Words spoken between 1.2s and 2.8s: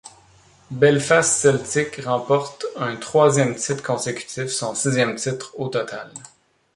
Celtic remporte